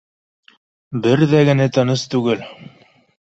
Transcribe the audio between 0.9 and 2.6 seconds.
Бер ҙә генә тыныс түгел